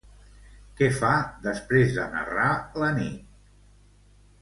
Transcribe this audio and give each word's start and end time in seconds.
Què 0.79 0.87
fa 1.01 1.11
després 1.45 1.93
de 1.99 2.07
narrar 2.17 2.49
la 2.85 2.93
nit? 3.01 3.33